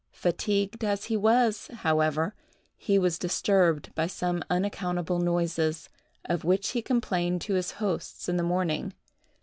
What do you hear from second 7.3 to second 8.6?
to his hosts in the